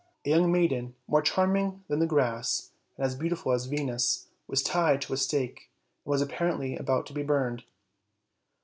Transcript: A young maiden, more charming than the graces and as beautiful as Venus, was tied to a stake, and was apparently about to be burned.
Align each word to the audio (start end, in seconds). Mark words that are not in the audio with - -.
A 0.25 0.29
young 0.31 0.51
maiden, 0.51 0.95
more 1.07 1.21
charming 1.21 1.83
than 1.87 1.99
the 1.99 2.07
graces 2.07 2.71
and 2.97 3.05
as 3.05 3.13
beautiful 3.13 3.51
as 3.51 3.67
Venus, 3.67 4.29
was 4.47 4.63
tied 4.63 4.99
to 5.03 5.13
a 5.13 5.17
stake, 5.17 5.69
and 6.05 6.09
was 6.09 6.23
apparently 6.23 6.75
about 6.75 7.05
to 7.05 7.13
be 7.13 7.21
burned. 7.21 7.63